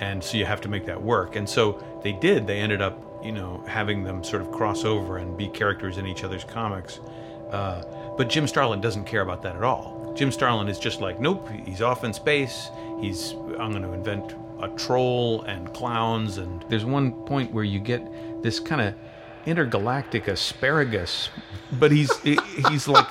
And 0.00 0.22
so 0.22 0.36
you 0.36 0.44
have 0.44 0.60
to 0.62 0.68
make 0.68 0.86
that 0.86 1.00
work. 1.00 1.36
And 1.36 1.48
so 1.48 1.82
they 2.02 2.12
did. 2.12 2.46
They 2.46 2.58
ended 2.58 2.80
up, 2.80 3.20
you 3.24 3.32
know, 3.32 3.64
having 3.66 4.04
them 4.04 4.22
sort 4.22 4.42
of 4.42 4.52
cross 4.52 4.84
over 4.84 5.18
and 5.18 5.36
be 5.36 5.48
characters 5.48 5.98
in 5.98 6.06
each 6.06 6.22
other's 6.24 6.44
comics. 6.44 7.00
Uh, 7.50 7.82
but 8.16 8.28
Jim 8.28 8.46
Starlin 8.46 8.80
doesn't 8.80 9.04
care 9.04 9.22
about 9.22 9.42
that 9.42 9.56
at 9.56 9.64
all. 9.64 10.12
Jim 10.16 10.30
Starlin 10.30 10.68
is 10.68 10.78
just 10.78 11.00
like, 11.00 11.20
nope, 11.20 11.48
he's 11.64 11.82
off 11.82 12.04
in 12.04 12.12
space. 12.12 12.70
He's, 13.00 13.32
I'm 13.58 13.70
going 13.70 13.82
to 13.82 13.92
invent 13.92 14.34
a 14.60 14.68
troll 14.70 15.42
and 15.42 15.72
clowns. 15.72 16.38
And 16.38 16.64
there's 16.68 16.84
one 16.84 17.12
point 17.24 17.52
where 17.52 17.64
you 17.64 17.78
get 17.78 18.42
this 18.42 18.60
kind 18.60 18.80
of 18.80 18.94
intergalactic 19.46 20.28
asparagus, 20.28 21.30
but 21.72 21.92
he's 21.92 22.10
he's 22.68 22.88
like 22.88 23.08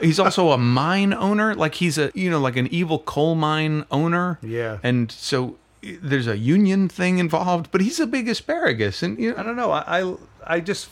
he's 0.00 0.18
also 0.18 0.50
a 0.50 0.58
mine 0.58 1.12
owner. 1.12 1.54
Like 1.54 1.74
he's 1.74 1.98
a 1.98 2.10
you 2.14 2.30
know 2.30 2.40
like 2.40 2.56
an 2.56 2.66
evil 2.68 2.98
coal 3.00 3.34
mine 3.34 3.84
owner. 3.90 4.38
Yeah. 4.42 4.78
and 4.82 5.10
so 5.10 5.56
eh, 5.82 5.96
there's 6.02 6.26
a 6.26 6.36
union 6.36 6.88
thing 6.88 7.18
involved, 7.18 7.70
but 7.70 7.80
he's 7.80 8.00
a 8.00 8.06
big 8.06 8.28
asparagus, 8.28 9.02
and 9.02 9.18
you 9.18 9.32
know, 9.32 9.38
I 9.38 9.42
don't 9.42 9.56
know. 9.56 9.70
I, 9.70 10.00
I, 10.00 10.16
I 10.46 10.60
just, 10.60 10.88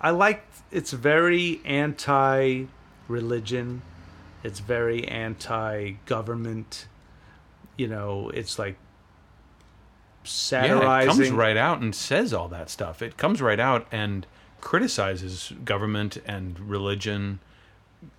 I 0.00 0.10
like. 0.10 0.44
It's 0.70 0.92
very 0.92 1.60
anti-religion. 1.66 3.82
It's 4.42 4.60
very 4.60 5.06
anti-government. 5.06 6.86
You 7.76 7.88
know, 7.88 8.30
it's 8.30 8.58
like 8.58 8.76
yeah, 10.24 11.00
it 11.00 11.06
comes 11.06 11.30
right 11.30 11.56
out 11.56 11.80
and 11.80 11.94
says 11.94 12.32
all 12.32 12.48
that 12.48 12.70
stuff. 12.70 13.02
It 13.02 13.16
comes 13.16 13.40
right 13.40 13.60
out 13.60 13.86
and 13.90 14.26
criticizes 14.60 15.52
government 15.64 16.18
and 16.26 16.58
religion 16.60 17.40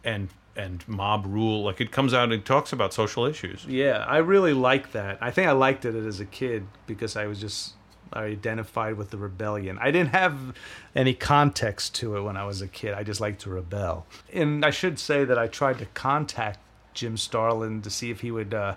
and 0.04 0.30
and 0.56 0.88
mob 0.88 1.26
rule. 1.26 1.64
Like 1.64 1.82
it 1.82 1.92
comes 1.92 2.14
out 2.14 2.32
and 2.32 2.46
talks 2.46 2.74
about 2.74 2.94
social 2.94 3.26
issues. 3.26 3.66
Yeah, 3.66 4.06
I 4.08 4.18
really 4.18 4.54
like 4.54 4.92
that. 4.92 5.18
I 5.22 5.32
think 5.32 5.48
I 5.48 5.52
liked 5.52 5.86
it 5.86 5.96
as 5.96 6.20
a 6.20 6.26
kid 6.26 6.68
because 6.86 7.16
I 7.16 7.26
was 7.26 7.40
just 7.40 7.74
I 8.12 8.26
identified 8.26 8.96
with 8.96 9.10
the 9.10 9.18
rebellion. 9.18 9.78
I 9.82 9.92
didn't 9.92 10.12
have 10.12 10.56
any 10.96 11.14
context 11.14 11.96
to 11.96 12.16
it 12.18 12.22
when 12.22 12.38
I 12.38 12.46
was 12.46 12.62
a 12.62 12.68
kid. 12.68 12.94
I 12.94 13.04
just 13.04 13.20
liked 13.20 13.42
to 13.42 13.50
rebel. 13.50 14.06
And 14.32 14.64
I 14.64 14.70
should 14.70 15.00
say 15.00 15.26
that 15.26 15.38
I 15.40 15.48
tried 15.48 15.80
to 15.80 15.86
contact 15.88 16.60
Jim 16.94 17.18
Starlin 17.18 17.82
to 17.82 17.90
see 17.90 18.12
if 18.12 18.22
he 18.22 18.30
would 18.30 18.54
uh, 18.54 18.76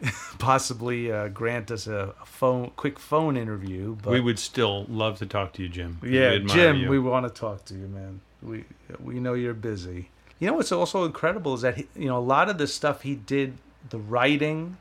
possibly 0.38 1.10
uh, 1.12 1.28
grant 1.28 1.70
us 1.70 1.86
a, 1.86 2.14
a 2.20 2.26
phone 2.26 2.70
quick 2.76 2.98
phone 2.98 3.36
interview. 3.36 3.96
But 4.02 4.12
we 4.12 4.20
would 4.20 4.38
still 4.38 4.84
love 4.88 5.18
to 5.18 5.26
talk 5.26 5.52
to 5.54 5.62
you, 5.62 5.68
Jim. 5.68 5.98
Yeah, 6.02 6.30
admire 6.32 6.56
Jim, 6.56 6.76
you. 6.78 6.88
we 6.88 6.98
want 6.98 7.26
to 7.26 7.40
talk 7.40 7.64
to 7.66 7.74
you, 7.74 7.86
man. 7.88 8.20
We 8.42 8.64
we 9.00 9.20
know 9.20 9.34
you're 9.34 9.54
busy. 9.54 10.10
You 10.38 10.48
know 10.48 10.54
what's 10.54 10.72
also 10.72 11.04
incredible 11.04 11.54
is 11.54 11.62
that 11.62 11.76
he, 11.76 11.86
you 11.94 12.06
know 12.08 12.18
a 12.18 12.20
lot 12.20 12.48
of 12.50 12.58
the 12.58 12.66
stuff 12.66 13.02
he 13.02 13.14
did, 13.14 13.54
the 13.90 13.98
writing, 13.98 14.76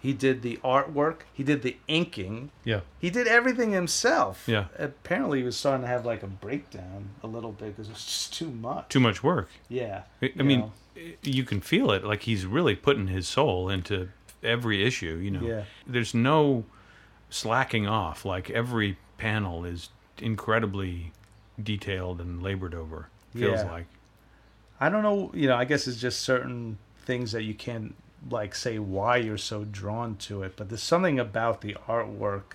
he 0.00 0.12
did 0.12 0.42
the 0.42 0.58
artwork, 0.62 1.20
he 1.32 1.42
did 1.42 1.62
the 1.62 1.76
inking, 1.88 2.50
Yeah. 2.64 2.80
he 3.00 3.10
did 3.10 3.26
everything 3.26 3.72
himself. 3.72 4.44
Yeah. 4.46 4.66
Apparently, 4.78 5.38
he 5.38 5.44
was 5.44 5.56
starting 5.56 5.80
to 5.82 5.88
have 5.88 6.06
like 6.06 6.22
a 6.22 6.28
breakdown 6.28 7.08
a 7.24 7.26
little 7.26 7.50
bit 7.52 7.74
because 7.74 7.88
it 7.88 7.92
was 7.94 8.04
just 8.04 8.34
too 8.34 8.50
much. 8.50 8.88
Too 8.90 9.00
much 9.00 9.24
work. 9.24 9.48
Yeah. 9.68 10.02
I 10.22 10.32
I 10.38 10.42
mean, 10.42 10.60
know. 10.60 10.72
you 11.22 11.42
can 11.42 11.60
feel 11.60 11.90
it. 11.90 12.04
Like 12.04 12.22
he's 12.22 12.46
really 12.46 12.76
putting 12.76 13.08
his 13.08 13.26
soul 13.26 13.68
into 13.68 14.10
every 14.44 14.84
issue. 14.84 15.16
You 15.16 15.30
know, 15.32 15.42
Yeah. 15.42 15.64
there's 15.86 16.14
no 16.14 16.64
slacking 17.30 17.86
off. 17.86 18.24
Like 18.24 18.50
every 18.50 18.98
panel 19.18 19.64
is 19.64 19.90
incredibly 20.18 21.12
detailed 21.62 22.20
and 22.20 22.42
labored 22.42 22.74
over. 22.74 23.08
Feels 23.34 23.60
Yeah. 23.62 23.70
like. 23.70 23.86
I 24.80 24.88
don't 24.88 25.02
know. 25.02 25.30
You 25.34 25.48
know, 25.48 25.56
I 25.56 25.64
guess 25.64 25.86
it's 25.86 26.00
just 26.00 26.20
certain 26.20 26.78
things 27.04 27.32
that 27.32 27.42
you 27.42 27.54
can't 27.54 27.94
like 28.30 28.54
say 28.54 28.78
why 28.78 29.16
you're 29.18 29.36
so 29.38 29.64
drawn 29.64 30.16
to 30.16 30.42
it, 30.42 30.54
but 30.56 30.68
there's 30.68 30.82
something 30.82 31.18
about 31.18 31.60
the 31.60 31.76
artwork 31.86 32.54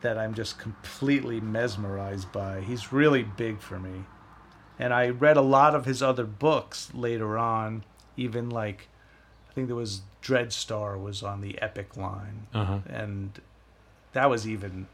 that 0.00 0.18
I'm 0.18 0.34
just 0.34 0.58
completely 0.58 1.40
mesmerized 1.40 2.32
by. 2.32 2.60
He's 2.60 2.92
really 2.92 3.22
big 3.22 3.60
for 3.60 3.78
me. 3.78 4.04
And 4.78 4.92
I 4.92 5.10
read 5.10 5.36
a 5.36 5.42
lot 5.42 5.76
of 5.76 5.84
his 5.84 6.02
other 6.02 6.24
books 6.24 6.92
later 6.92 7.38
on, 7.38 7.84
even 8.16 8.50
like 8.50 8.88
I 9.52 9.54
think 9.54 9.66
there 9.66 9.76
was 9.76 10.00
Dreadstar 10.22 10.98
was 10.98 11.22
on 11.22 11.42
the 11.42 11.60
Epic 11.60 11.94
line. 11.94 12.46
Uh 12.54 12.64
huh. 12.64 12.78
And 12.86 13.38
that 14.14 14.30
was 14.30 14.48
even 14.48 14.86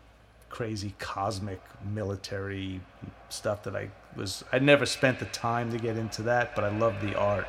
crazy 0.49 0.95
cosmic 0.99 1.61
military 1.85 2.81
stuff 3.29 3.63
that 3.63 3.77
I 3.77 3.91
was 4.17 4.43
I 4.51 4.59
never 4.59 4.85
spent 4.85 5.21
the 5.21 5.27
time 5.27 5.71
to 5.71 5.79
get 5.79 5.97
into 5.97 6.23
that, 6.23 6.57
but 6.57 6.65
I 6.65 6.77
love 6.77 7.01
the 7.01 7.17
art 7.17 7.47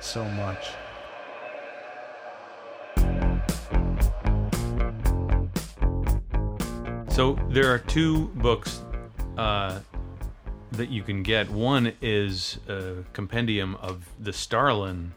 so 0.00 0.24
much. 0.24 0.68
So 7.10 7.38
there 7.50 7.70
are 7.70 7.78
two 7.78 8.28
books 8.36 8.80
uh, 9.36 9.80
that 10.70 10.88
you 10.88 11.02
can 11.02 11.22
get. 11.22 11.50
One 11.50 11.92
is 12.00 12.58
a 12.68 13.04
compendium 13.12 13.74
of 13.82 14.08
the 14.18 14.32
Starlin 14.32 15.12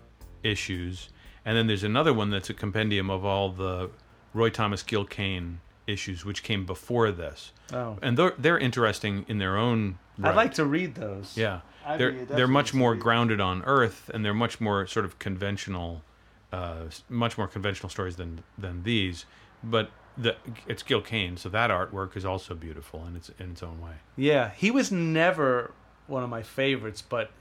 issues, 0.46 1.10
and 1.44 1.58
then 1.58 1.68
there's 1.68 1.84
another 1.84 2.14
one 2.14 2.30
that's 2.30 2.50
a 2.50 2.54
compendium 2.54 3.10
of 3.10 3.26
all 3.26 3.50
the 3.50 3.90
Roy 4.34 4.50
Thomas 4.50 4.84
Gil 4.84 5.06
Kane 5.06 5.60
issues, 5.88 6.26
which 6.26 6.44
came 6.44 6.66
before 6.66 7.12
this. 7.12 7.52
Oh. 7.74 7.98
And 8.02 8.18
they're 8.18 8.34
they're 8.38 8.58
interesting 8.58 9.26
in 9.28 9.40
their 9.40 9.58
own. 9.58 10.00
Right. 10.18 10.30
I'd 10.30 10.36
like 10.36 10.54
to 10.56 10.66
read 10.66 10.96
those. 10.96 11.36
Yeah, 11.36 11.62
I'd 11.86 12.00
they're 12.00 12.26
they're 12.26 12.48
much 12.48 12.74
more 12.74 12.96
grounded 12.96 13.42
on 13.42 13.64
Earth, 13.64 14.10
and 14.14 14.24
they're 14.24 14.34
much 14.34 14.62
more 14.62 14.88
sort 14.88 15.06
of 15.06 15.20
conventional, 15.20 16.04
uh, 16.52 16.86
much 17.10 17.38
more 17.38 17.48
conventional 17.48 17.90
stories 17.90 18.16
than 18.16 18.44
than 18.58 18.84
these. 18.84 19.26
But 19.64 19.92
the 20.18 20.36
it's 20.68 20.84
Gil 20.84 21.02
Kane, 21.02 21.38
so 21.38 21.50
that 21.50 21.70
artwork 21.70 22.16
is 22.16 22.26
also 22.26 22.56
beautiful 22.56 23.06
in 23.08 23.16
its 23.16 23.30
in 23.40 23.52
its 23.52 23.64
own 23.64 23.82
way. 23.82 23.94
Yeah, 24.16 24.52
he 24.52 24.72
was 24.72 24.92
never 24.92 25.72
one 26.08 26.24
of 26.24 26.30
my 26.30 26.44
favorites, 26.44 27.02
but 27.02 27.32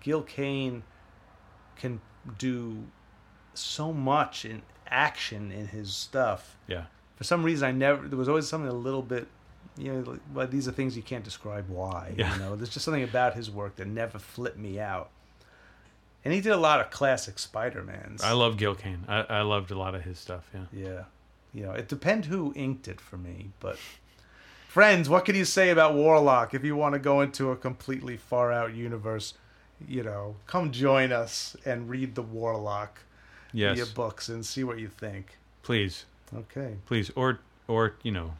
Gil 0.00 0.22
Kane 0.22 0.82
can 1.76 2.00
do 2.38 2.84
so 3.54 3.92
much 3.92 4.44
in 4.44 4.62
action 4.88 5.50
in 5.50 5.68
his 5.68 5.94
stuff. 5.94 6.56
Yeah, 6.66 6.84
For 7.16 7.24
some 7.24 7.42
reason, 7.42 7.68
I 7.68 7.72
never. 7.72 8.06
There 8.06 8.18
was 8.18 8.28
always 8.28 8.46
something 8.46 8.70
a 8.70 8.74
little 8.74 9.02
bit. 9.02 9.28
You 9.78 9.92
know, 9.92 10.10
like, 10.12 10.20
well, 10.32 10.46
these 10.46 10.66
are 10.66 10.72
things 10.72 10.96
you 10.96 11.02
can't 11.02 11.24
describe 11.24 11.68
why. 11.68 12.14
Yeah. 12.16 12.32
You 12.32 12.40
know, 12.40 12.56
there's 12.56 12.70
just 12.70 12.84
something 12.84 13.02
about 13.02 13.34
his 13.34 13.50
work 13.50 13.76
that 13.76 13.86
never 13.86 14.18
flipped 14.18 14.58
me 14.58 14.80
out. 14.80 15.10
And 16.24 16.32
he 16.32 16.40
did 16.40 16.52
a 16.52 16.56
lot 16.56 16.80
of 16.80 16.90
classic 16.90 17.38
Spider-Mans. 17.38 18.22
I 18.22 18.32
love 18.32 18.56
Gil 18.56 18.74
Kane. 18.74 19.04
I, 19.06 19.20
I 19.20 19.42
loved 19.42 19.70
a 19.70 19.78
lot 19.78 19.94
of 19.94 20.02
his 20.02 20.18
stuff. 20.18 20.48
Yeah. 20.52 20.64
Yeah. 20.72 21.04
You 21.52 21.66
know, 21.66 21.72
it 21.72 21.88
depends 21.88 22.26
who 22.26 22.52
inked 22.56 22.88
it 22.88 23.00
for 23.00 23.16
me, 23.16 23.50
but 23.60 23.78
friends, 24.68 25.08
what 25.08 25.24
can 25.24 25.34
you 25.36 25.44
say 25.44 25.70
about 25.70 25.94
Warlock 25.94 26.52
if 26.52 26.64
you 26.64 26.74
want 26.76 26.94
to 26.94 26.98
go 26.98 27.20
into 27.20 27.50
a 27.50 27.56
completely 27.56 28.16
far 28.16 28.52
out 28.52 28.74
universe, 28.74 29.34
you 29.88 30.02
know, 30.02 30.36
come 30.46 30.70
join 30.72 31.12
us 31.12 31.56
and 31.64 31.88
read 31.88 32.14
the 32.14 32.22
Warlock 32.22 33.00
Yes. 33.52 33.76
your 33.78 33.86
books 33.86 34.28
and 34.28 34.44
see 34.44 34.64
what 34.64 34.78
you 34.78 34.88
think. 34.88 35.38
Please, 35.62 36.04
Okay. 36.34 36.76
please, 36.86 37.10
or 37.14 37.40
or 37.68 37.94
you 38.02 38.12
know, 38.12 38.34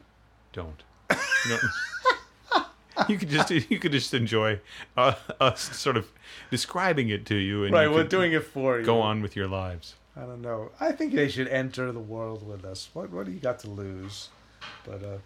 don't. 0.53 0.83
You, 1.09 1.17
know, 1.49 2.63
you 3.09 3.17
could 3.17 3.29
just 3.29 3.49
you 3.49 3.79
could 3.79 3.91
just 3.91 4.13
enjoy 4.13 4.59
uh, 4.95 5.13
us 5.39 5.75
sort 5.77 5.97
of 5.97 6.11
describing 6.51 7.09
it 7.09 7.25
to 7.27 7.35
you, 7.35 7.63
and 7.63 7.73
Right, 7.73 7.83
you 7.89 7.91
we're 7.91 8.03
doing 8.03 8.33
it 8.33 8.43
for 8.43 8.79
you. 8.79 8.85
Go 8.85 9.01
on 9.01 9.21
with 9.21 9.35
your 9.35 9.47
lives. 9.47 9.95
I 10.15 10.21
don't 10.21 10.41
know. 10.41 10.71
I 10.79 10.91
think 10.93 11.13
they 11.13 11.29
should 11.29 11.47
enter 11.47 11.91
the 11.91 11.99
world 11.99 12.47
with 12.47 12.65
us. 12.65 12.89
What 12.93 13.11
what 13.11 13.25
do 13.25 13.31
you 13.31 13.39
got 13.39 13.59
to 13.59 13.69
lose? 13.69 14.29
But 14.85 15.03
uh 15.03 15.17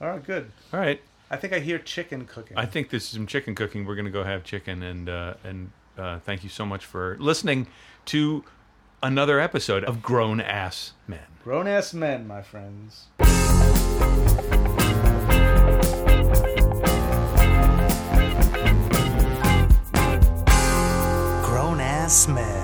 all 0.00 0.10
right, 0.10 0.24
good. 0.24 0.50
All 0.72 0.78
right. 0.80 1.00
I 1.30 1.36
think 1.36 1.52
I 1.52 1.58
hear 1.58 1.78
chicken 1.78 2.24
cooking. 2.26 2.56
I 2.56 2.64
think 2.64 2.90
there's 2.90 3.04
some 3.04 3.26
chicken 3.26 3.54
cooking. 3.54 3.84
We're 3.84 3.96
gonna 3.96 4.10
go 4.10 4.24
have 4.24 4.44
chicken, 4.44 4.82
and 4.82 5.08
uh, 5.08 5.34
and 5.44 5.70
uh, 5.96 6.20
thank 6.20 6.42
you 6.42 6.48
so 6.48 6.64
much 6.64 6.86
for 6.86 7.16
listening 7.20 7.66
to 8.06 8.44
another 9.02 9.38
episode 9.38 9.84
of 9.84 10.02
Grown 10.02 10.40
Ass 10.40 10.92
Men. 11.06 11.20
Grown 11.44 11.66
Ass 11.66 11.92
Men, 11.92 12.26
my 12.26 12.40
friends. 12.42 13.06
Grown 21.44 21.80
Ass 21.80 22.26
Men. 22.28 22.57